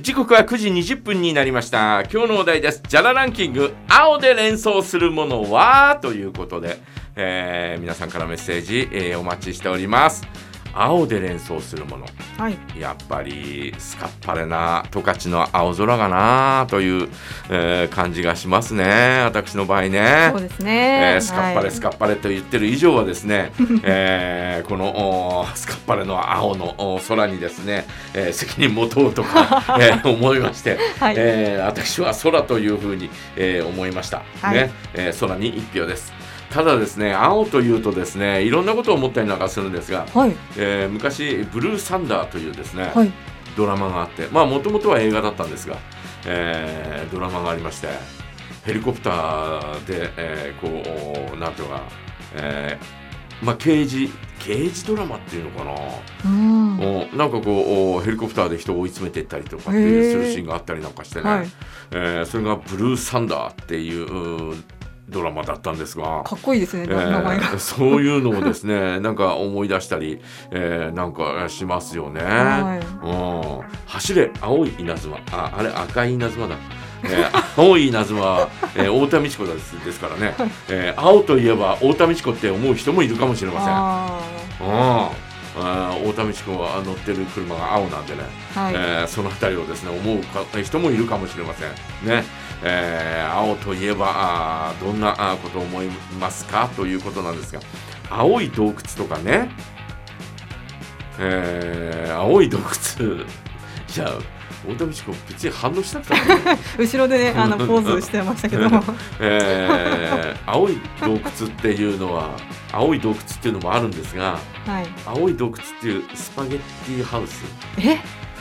[0.00, 2.04] 時刻は9時20分になりました。
[2.10, 2.82] 今日のお題です。
[2.88, 3.74] ジャラランキング。
[3.90, 5.98] 青で連想するものは？
[6.00, 6.78] ということで、
[7.14, 10.26] えー、皆さんからメッセージ、えー、お待ちしております。
[10.74, 12.06] 青で連想するもの、
[12.38, 17.08] はい、やっぱりスカッパレな十勝の青空がなという、
[17.50, 19.22] えー、感じがしますね。
[19.24, 20.30] 私の場合ね。
[20.32, 23.52] そうですね、えー、スカッパレ、はい、スカッパレと言ってる以上はですね、
[23.82, 34.72] えー、このスカッパレの青の空にですね、えー、責任持とうとか、 えー、思いまして、はい、えー、私は空というふうに、えー、思いました、はい、ね。
[34.94, 36.21] えー、空に一票です
[36.52, 43.12] ただですね青というとですねいろんなことを思ったりなんかするんですが、はい、えー、昔「ブルーサンダー」というですね、はい、
[43.56, 45.78] ドラマがあってまあもともとは映画だったんですが、
[46.26, 47.88] えー、ドラマがありまして
[48.64, 51.82] ヘリコプターで、えー、こうなんていうか、
[52.34, 55.72] えー、まあ刑事刑事ドラマっていうのかな、
[56.26, 61.48] うん、なんかこうヘリコプターで人を追い詰めていったりとかっていうするシーンがあったりなんかしてね、はい、
[61.92, 64.54] えー、それが「ブルーサンダー」っていう
[65.12, 66.22] ドラマだったんですが。
[66.24, 75.18] かっこいいですね、えー、 そういうのをですね なんか思い出したり、えー、なんかしますよね、はい、うん、走れ青い稲妻。
[75.32, 76.54] ああれ赤い稲妻だ。
[77.04, 80.34] えー、 青い稲妻は、えー、太田美智子ですですからね、
[80.68, 83.64] えー、青といえば太田美智子って思う人もいるかもしれま
[84.60, 84.68] せん。
[84.68, 85.32] うん。
[85.54, 88.22] あ太田美智子が乗ってる車が青なんでね、
[88.54, 92.08] はい、えー、その辺りをですね思う人もいるかもしれません。
[92.08, 92.24] ね、
[92.64, 95.88] えー、青といえばあどんなことを思い
[96.20, 96.68] ますか？
[96.76, 97.60] ということなんですが
[98.10, 99.50] 青い洞窟とかね、
[101.18, 103.24] えー、青い洞窟。
[103.88, 104.12] じゃあ
[104.62, 106.14] 太田美智子別に反応しなくて
[106.78, 108.66] 後ろでねあのポーズしてましたけど
[109.18, 111.18] えー、青い洞窟
[111.48, 112.30] っていうのは
[112.72, 117.42] 青い洞窟っていうのもあるんですが、はい、青い洞窟っていうスパゲッティハウス。
[117.78, 117.98] え？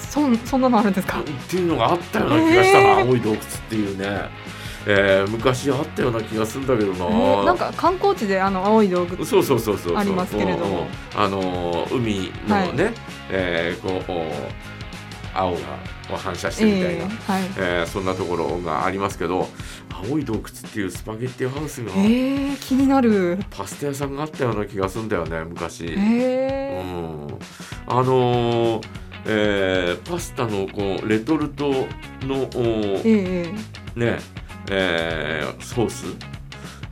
[0.00, 1.20] そそんなのあるんですか？
[1.20, 4.52] っていうのがあったような気がしたな、青い洞窟っていうね。
[4.84, 12.94] えー、昔あったような気がするんだけどな、えー、なんか観光地であの青い洞窟そうそうそうそうありますけれども、あの海のね、はい、
[13.30, 14.32] えー、こう
[15.34, 15.60] 青が
[16.18, 19.46] 反射してみたいな、えーはい、えー、そんなところがありますけど
[19.88, 23.38] 青い洞窟っていうスパゲッティハウスが、えー、気になる。
[23.50, 27.38] パスタ屋さんがあったような気がするんだよね昔、えー、うん、
[27.86, 28.86] あのー、
[29.26, 32.48] えー、パスタのこうレトルトの、
[33.04, 33.52] えー、
[33.94, 34.18] ね
[34.70, 36.06] えー、ソース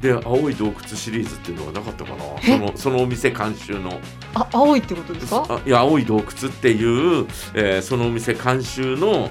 [0.00, 2.24] で青い洞窟シリーズっていうのはなかったかな。
[2.42, 4.00] そのそのお店監修の。
[4.34, 5.60] あ青いってことですか？
[5.66, 9.28] いや青い洞窟っていう、えー、そのお店監修の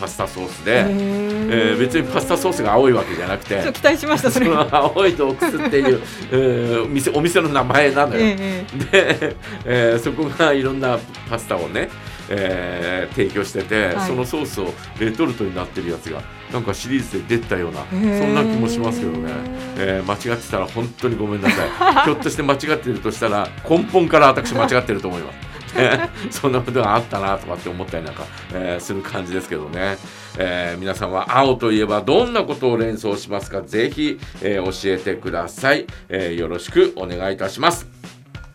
[0.00, 4.46] パスタソースで、えー、別にパスタソースが青いわけじゃなくて期待しましたそれ。
[4.46, 6.00] その青い洞窟っていう、
[6.32, 10.98] えー、店お店の名前なのよ、えー、で、えー、そこがいろんな
[11.28, 11.88] パスタをね
[12.30, 19.30] えー、提供してて、はい、そのソースをレトルトになってるやつがなんかシリーズで出たようなそんな気もしますけどね、
[19.76, 21.70] えー、間違ってたら本当にごめんなさい。
[22.06, 25.50] ひょっとして間違ってるとしたら根本から私間違ってると思います。
[26.30, 29.98] そんなことがあったなとかって思ったりなんか、えー、する感じですけどね、
[30.36, 33.62] えー、皆さんは青といえばどんなことを連想しますか？
[33.62, 37.99] ぜひ、えー、教えてください、えよろしくお願いいたします